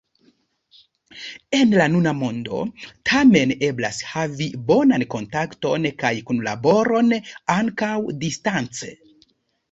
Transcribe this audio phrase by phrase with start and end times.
[1.55, 2.61] En la nuna mondo
[3.09, 7.13] tamen eblas havi bonan kontakton kaj kunlaboron
[7.57, 7.93] ankaŭ
[8.25, 8.91] distance.